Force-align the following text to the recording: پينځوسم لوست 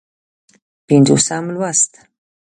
پينځوسم 0.87 1.43
لوست 1.55 1.91